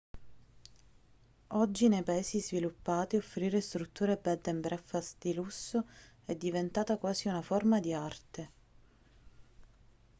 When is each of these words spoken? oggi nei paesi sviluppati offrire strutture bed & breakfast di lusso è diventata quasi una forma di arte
oggi 1.49 1.87
nei 1.87 2.01
paesi 2.01 2.39
sviluppati 2.41 3.17
offrire 3.17 3.61
strutture 3.61 4.15
bed 4.17 4.51
& 4.53 4.57
breakfast 4.59 5.17
di 5.19 5.31
lusso 5.35 5.85
è 6.25 6.33
diventata 6.33 6.97
quasi 6.97 7.27
una 7.27 7.43
forma 7.43 7.79
di 7.79 7.93
arte 7.93 8.49